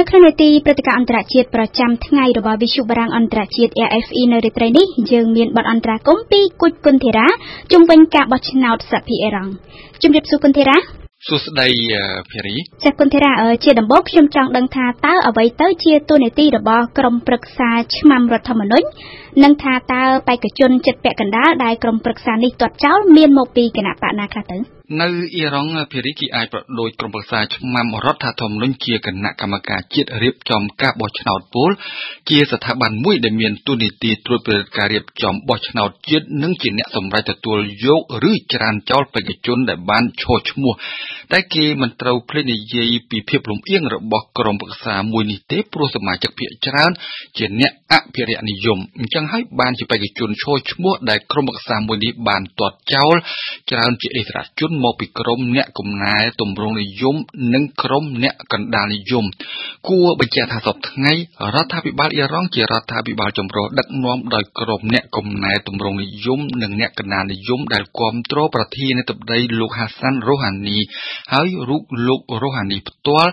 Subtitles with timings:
[0.00, 7.26] នៅក្នុងនេតិព្រឹត្តិការណ៍អន្តរជាតិប្រចាំថ្ងៃរបស់វិទ្យុបារាំងអន្តរជាតិ RFE នៅរាត្រីនេះយើងមានបទអន្តរាគមន៍ពីគុជគុនធីរ៉ា
[7.72, 9.52] ជំវិញការបោះឆ្នោតសភាអេរ៉ង់
[10.02, 10.76] ជំរាបសួរគុនធីរ៉ា
[11.28, 11.68] សួស្តី
[12.30, 13.32] ភារីចាគុនធីរ៉ា
[13.64, 18.86] ជាដំបូងខ្ញុំចង់ដឹងថាតើអ្វីទៅជាទូនីតិរបស់ក្រមប្រឹក្សាឆ្មាំរដ្ឋធម្មនុញ្ញ
[19.42, 31.70] និងថាតើបេក្ខជនចិត្តពាក់កណ្ដាលដែលក្រមប្រឹក្សានេះទាត់ចោលមានមកពីគណៈបកណាខ្លះទៅ នៅអ៊ីរ៉ង់ភារីគីអាចប្រដូចក្រុមប្រឹក្សាឆ្មាំរដ្ឋធម្មនុញ្ញជាគណៈកម្មការជាតិរៀបចំការបោះឆ្នោតពល
[32.28, 38.00] ជាស្ថាប័នមួយដែលមានទូនីតិត្រួតពិនិត្យការរៀបចំបោះឆ្នោតជាតិនិងជាអ្នកសម្រេចទទួលយក
[38.30, 40.72] ឬច្រានចោលបេក្ខជនដែលបានឈរឈ្មោះ
[41.32, 46.90] តែគេមិនត្រូវភ្លេចនិយាយពីភាពលំអៀងរបស់ក្រុមប្រឹក្សាមួយនេះទេព្រោះសមាជិកភាគច្រើន
[47.38, 53.14] ជាអ្នកអភិរក្សនិយមអញ្ចឹងហើយបានជាបេក្ខជនឈរឈ្មោះដែលក្រុមប្រឹក្សាមួយនេះបានទាត់ចោល
[53.70, 57.16] ច្រើនជាអិសរាជជនមកពីក្រមអ្នកកំណែទម្រង់និយម
[57.54, 59.24] និងក្រមអ្នកកណ្ដាលនិយម
[59.88, 61.12] គួរបញ្ជាក់ថាសពថ្ងៃ
[61.54, 70.78] រដ្ឋាភិបាលអ៊ីរ៉ង់ជារដ្ឋាភិបាលចម្រុះដឹកនាំដោយក្រមអ្នកកំណែទម្រង់និយមនិងអ្នកកណ្ដាលនិយមដែលគ្រប់គ្រងប្រធានាធិបតីលោកហាសាន់រ៉ូហានី
[71.32, 73.30] ហើយរូបលោករ៉ូហានីផ្ទាល់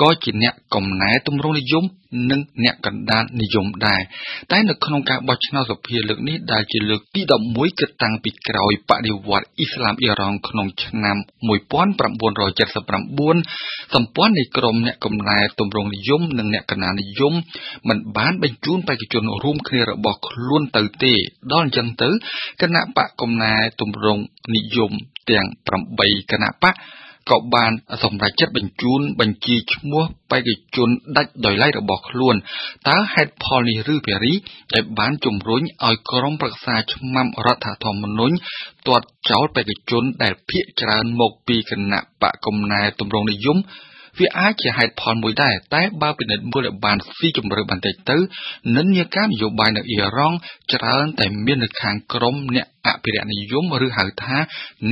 [0.00, 1.84] ក៏ជាអ្នកកំណែទម្រង់និយម
[2.30, 4.00] និងអ្នកកណ្ដាលនិយមដែរ
[4.50, 7.20] តែនៅក្នុងការបោះឆ្នោតសភាលើកនេះដែលជាលើកទី
[7.50, 11.16] 11គិតតាំងពីក្រោយបដិវត្តអ៊ីស្លាមអ៊ីរ៉ង់ក្នុងឆ្នាំ
[11.48, 17.34] 1979សម្ព័ន្ធនៃក្រុមអ្នកកំណែទម្រង់និយមនិងអ្នកកណ្ដាលនិយម
[17.88, 21.14] មិនបានបញ្ជូនបេក្ខជនរួមគ្នារបស់ខ្លួនទៅទេ
[21.52, 22.08] ដល់អញ្ចឹងទៅ
[22.62, 24.22] គណៈបកកំណែទម្រង់
[24.54, 24.92] និយម
[25.30, 25.46] ទាំង
[25.88, 26.74] 8គណៈបក
[27.30, 32.34] ក៏បានសម្រេចចិត្តបញ្ជូនបញ្ជីឈ្មោះបេក្ខជនដាច់ដោយឡែករបស់ខ្លួន
[32.88, 34.32] តើហេតុផលនេះឬភារី
[34.74, 38.34] ដែលបានជំរុញឲ្យក្រុមប្រឹក្សាឆ្មាំរដ្ឋធម្មនុញ្ញ
[38.86, 43.58] ទាត់ចោលបេក្ខជនដែលភាគច្រើនមកពីគណៈបកកំណែទម្រង់និយម
[44.18, 48.16] វាអាចជាហេតុផលមួយដែរតែបើពិនិត្យមើលឲ្យបានស៊ីជម្រៅបន្តិចទៅ
[48.76, 50.36] និន្នាការនយោបាយនៅអ៊ីរ៉ង់
[50.72, 54.36] ច្រើនតែមាននៅខាងក្រមអ្នកអភិរក្សនិយមឬហៅថា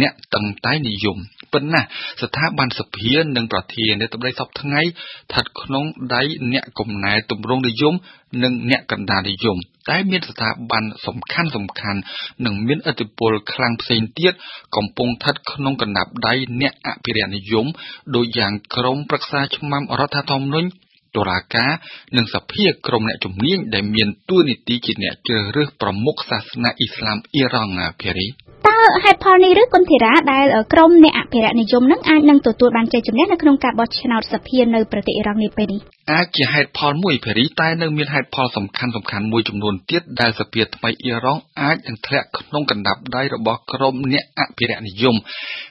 [0.00, 1.18] អ្នកតឹងតែនិយម
[1.52, 1.82] ប៉ុន្តែ
[2.22, 5.84] ស្ថាប័នសភានិងប្រធានាធិបតីសពថ្ងៃស្ថិតក្នុង
[6.14, 6.22] ដៃ
[6.52, 7.94] អ្នកកំណែទម្រង់និយម
[8.42, 9.58] និងអ្នកកណ្ដាលនិយម
[9.90, 12.00] តែមានស្ថាប័នសំខាន់សំខាន់
[12.44, 14.32] និងមានឥទ្ធិពលខ្លាំងផ្សេងទៀត
[14.76, 17.66] កំពុងស្ថិតក្នុងកណ្ដាប់ដៃអ្នកអភិរក្សនិយម
[18.14, 20.68] ដូចយ៉ាងក្រមប្រឹក្សាឆ្មាំរដ្ឋធម្មនុញ្ញ
[21.16, 21.72] តុលាការ
[22.16, 28.26] និងសភាក្រុមអ្នកជំនាញដែលមានតួនាទីជាអ្នកជ្រើសរើសប្រមុខសាសនាអ៊ីស្លាមអ៊ីរ៉ង់ភារី
[28.66, 35.80] តើហេតុផលនេះឬគុនធីរ៉ាដែលក្រមអ្នកអភិរក្សនិយមនឹងអាចនឹងទទួលបានជ័យជំនះនៅក្នុងការបោះឆ្នោតសភានៅប្រទេសអ៊ីរ៉ង់នេះពេលនេះ
[36.12, 45.16] អាចជាហេតុផលមួយភារីតែនៅមានហេតុផលសំខាន់សំខាន់មួយចំនួនទៀតដែលសភាថ្មីអ៊ីរ៉ង់អាចនឹងធ្លាក់ក្នុងកណ្ដាប់ដៃរបស់ក្រមអ្នកអភិរក្សនិយម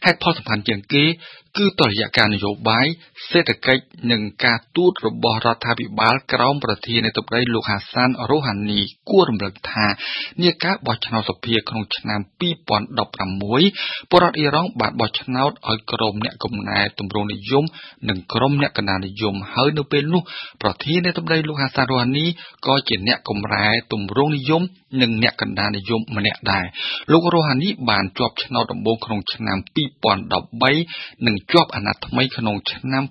[0.06, 1.04] ហេតុផលសំខាន់ជាងគេ
[1.58, 2.88] គឺតរយៈការនយោបាយ
[3.30, 9.86] សេដ្ឋកិច្ចនិងការទូតរបស់រដ្ឋាភិបាលក្រោមប្រធានាធិបតីលោកហាសានរ៉ូហានីគួររំលឹកថា
[10.42, 17.66] នាការបោះឆ្នោតសភាក្នុងឆ្នាំ2016ពលរដ្ឋអ៊ីរ៉ង់បានបោះឆ្នោតឲ្យក្រុមអ្នកកំណែទម្រង់និយម
[18.10, 20.22] និងក្រុមអ្នកកណ្ដាលនិយមហើយនៅពេលនោះ
[20.62, 22.26] ប្រធានាធិបតីលោកហាសានរ៉ូហានី
[22.66, 24.64] ក៏ជាអ្នកកំរែទម្រង់និយម
[25.02, 26.66] និងអ្នកកណ្ដាលនិយមម្នាក់ដែរ
[27.12, 29.58] លោករ៉ូហានីបានជាប់ឆ្នោតដំបូងក្នុងឆ្នាំ
[30.38, 33.04] 2013និងជាប់អាណត្តិថ្មីក្នុងឆ្នាំ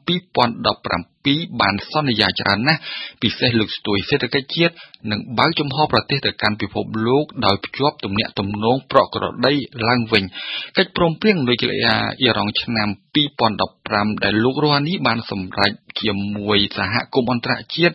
[1.12, 2.80] 2017 2012បានសន្យាច្រើនណាស់
[3.22, 4.74] ពិសេសលើកស្ទួយសេដ្ឋកិច្ចជាតិ
[5.10, 9.54] និងបើកចំហប្រទេសទៅកាន់ពិភពលោកដោយភ្ជាប់ទំនាក់ទំនងប្រក្រតី
[9.88, 10.24] ឡើងវិញ
[10.76, 17.94] កិច្ចព្រមព្រៀងនុយក្លេអ៊ែរអ៊ីរ៉ង់ឆ្នាំ2015ដែលលោករ៉ូហានីបានសម្រេចជាមួយសហគមន៍អន្តរជាតិ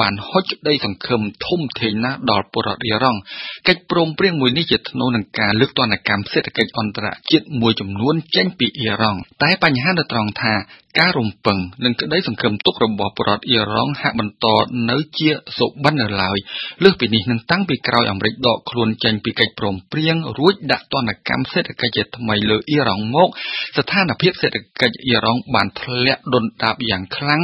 [0.00, 3.20] បានហុចក្តីសង្ឃឹមធំធេងណាស់ដល់ពលរដ្ឋអ៊ីរ៉ង់
[3.68, 10.54] កិច្ចព្រមព្រៀងមួយនេះជាថ្នូវនឹងការលើកទណ្ឌកម្មសេដ្ឋកិច្ចអន្តរជាតិមួយចំនួនចេញពីអ៊ីរ៉ង់តែបញ្ហានៅត្រង់ថា
[10.98, 14.46] ការរំពឹងនិងក្តីសង្ឃឹមទុករបស់ពលរដ្ឋអ៊ីរ៉ង់ហាក់បន្ត
[14.90, 16.38] នៅជាសុបិននៅឡើយ
[16.82, 23.28] លើសពីនេះនឹងតាំងពីក្រោយអាមេរិកដកខ្លួនចេញពីកិច្ចព្រមព្រៀងរួចដាក់ទណ្ឌកម្មសេដ្ឋកិច្ចជាថ្មីលើអ៊ីរ៉ង់មក
[23.76, 27.42] ស្ថានភាពសេដ្ឋកិច្ចអ៊ីរ៉ង់បានធ្លាក់ដុនដាបយ៉ាងខ្លាំង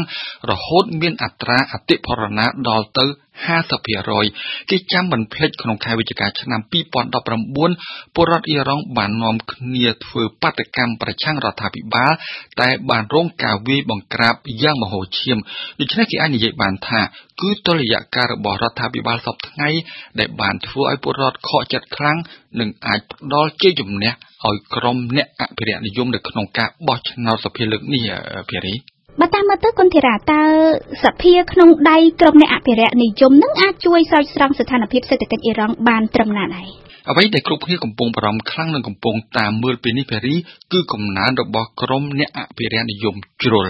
[0.51, 3.07] រហូតមានអត្រាអតិផរណាដល់ទៅ
[3.47, 6.61] 50%គេចាំមិនភ្លេចក្នុងខែវិច្ឆិកាឆ្នាំ
[7.39, 12.13] 2019ពលរដ្ឋអ៊ីរ៉ង់បាននាំគ្នាធ្វើបាតកម្មប្រឆាំងរដ្ឋាភិបាល
[12.61, 15.39] តែបានរងការវាយបង្ក្រាបយ៉ាងមហោឈាម
[15.81, 17.01] ដូច្នេះគេអាចនិយាយបានថា
[17.41, 19.69] គឺតុល្យការរបស់រដ្ឋាភិបាលសពថ្ងៃ
[20.19, 22.19] ដែលបានធ្វើឲ្យពលរដ្ឋខកចិត្តខ្លាំង
[22.61, 24.13] និងអាចផ្ដល់ជ័យជំនះ
[24.47, 28.03] ឲ្យក្រុមអ្នកអភិរក្សនិយមនៅក្នុងការបោះឆ្នោតសភាលើកនេះ
[28.51, 28.75] ភារី
[29.21, 30.43] បើតាមមើលទៅគុនធីរ៉ាតើ
[31.05, 36.69] សភាក្នុងដៃក្រុមអ្នកអភិរក្សនិយមនឹងអាចជួយស្រោចស្រង់ស្ថានភាពសេដ្ឋកិច្ចអ៊ីរ៉ង់បានត្រឹមណាដែរ
[37.11, 40.35] អ្វីដែលគ្រប់គ្នាកំពុងបារម្ភខ្លាំងនិងកំពុងតាមមើលពីនេះភារី
[40.73, 43.67] គឺកំណើនរបស់ក្រុមអ្នកអភិរក្សនិយមជ្រុល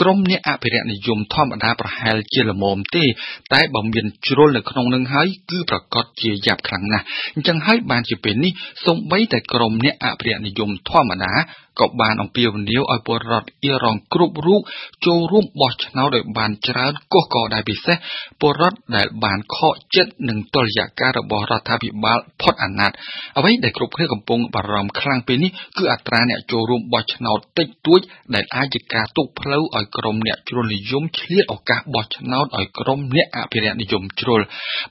[0.00, 3.04] ក្រុមអ្នកអភិរក្សនិយមធម្មតាប្រហែលជាល្មមទេ
[3.52, 7.04] តែបើមានជ្រុលនៅក្នុងនឹងហើយគឺប្រកាសជាយ៉ាប់ខ្លាំងណាស់
[7.34, 8.52] អញ្ចឹងហើយបានជាពេលនេះ
[8.86, 11.32] សូម្បីតែក្រុមអ្នកអភិរក្សនិយមធម្មតា
[11.80, 14.60] ក៏បានអំពាវនាវឲ្យពលរដ្ឋអ៊ីរ៉ង់គ្រប់រូប
[15.06, 17.96] ចូលរួមបោះឆ្នោតឲ្យបានច្រើនកុះកដែរពិសេស
[18.40, 22.96] ពលរដ្ឋដែលបានខកចិត្តនឹងតុល្យការរបស់រដ្ឋាភិបាលផុតអាណត្តិ
[23.38, 28.00] អ្វីដែលគ្រប់គ្នាកំពុងបារម្ភខ្លាំងពេលនេះគឺអត្រាអ្នកចូលរួមបោះឆ្នោតតិចតួច
[28.34, 34.40] ដែលអាចជាការទុកផ្លូវឲ្យក្រុមអ្នកជ្រុលនិយមឆ្លៀតឱកាសបោះឆ្នោតឲ្យក្រុមអ្នកអភិរក្សនិយមជ្រុល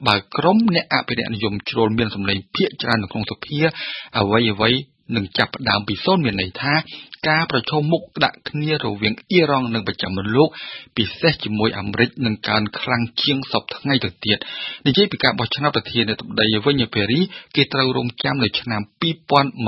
[0.08, 3.60] បើក្រុមអ្នកអភិរក្សនិយមជ្រុលមានសម្លេងភាគច្រើននៅក្នុងសភា
[4.18, 4.72] អ្វីអ្វី
[5.16, 6.74] នឹងចាប់ផ្ដើមពីសូន្យមានន័យថា
[7.28, 10.50] ការប្រឈមមុខដាក់គ្នារវាងអ៊ីរ៉ង់និងប្រចាំលោក
[10.98, 14.38] ពិសេសជាមួយអាមេរិកនឹងកើនខ្លាំងជាងសពថ្ងៃទៅទៀត
[14.88, 17.20] និយាយពីការបោះឆ្នោតប្រធានាធិបតីវិញពេរី
[17.56, 18.82] គេត្រូវរងចាំនៅឆ្នាំ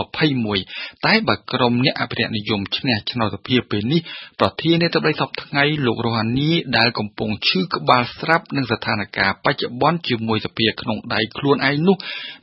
[0.03, 4.01] 2021តែបើក្រុមអ្នកអភិរក្សនិយមឈ្នះឆ្នោតសភាពេលនេះ
[4.39, 11.95] ប្រធានាធិបតីសពថ្ងៃលោករ៉ូហានីដែលកំពុងឈឺក្បាលស្រាប់នឹងស្ថានភាពបច្ចុប្បន្នជាមួយសភាក្នុងដៃខ្លួនឯងនោះ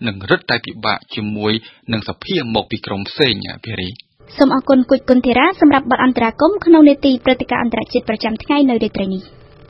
[0.07, 1.53] នឹងរឹតតែពិបាកជាមួយ
[1.93, 3.35] នឹងសភាមកពីក្រុមផ្សេង
[3.65, 3.89] ភារី
[4.37, 9.23] សូមអរគុណគុជគុណធីរ៉ាសម្រាប់បទអន្តរាគមក្នុងនេតិព្រឹត្តិការណ៍អន្តរជាតិប្រចាំថ្ងៃនៅរាត្រីនេះ